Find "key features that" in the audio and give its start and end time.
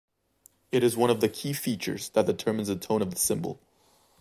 1.29-2.25